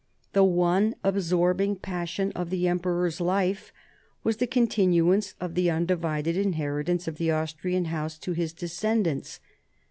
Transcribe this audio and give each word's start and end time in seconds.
The 0.33 0.43
one 0.43 0.95
absorbing 1.03 1.75
passion 1.75 2.31
of 2.31 2.49
the 2.49 2.67
emperor's 2.67 3.21
life 3.21 3.71
was 4.23 4.37
the 4.37 4.47
continuance 4.47 5.35
of 5.39 5.53
the 5.53 5.69
undivided 5.69 6.35
in 6.35 6.53
heritance 6.53 7.07
of 7.07 7.19
the 7.19 7.29
Austrian 7.29 7.85
House 7.85 8.17
to 8.17 8.31
his 8.31 8.53
own 8.53 8.61
descendants. 8.61 9.39